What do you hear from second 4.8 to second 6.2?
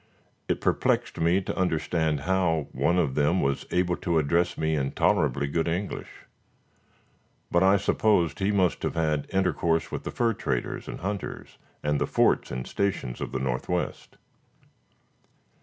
tolerably good English;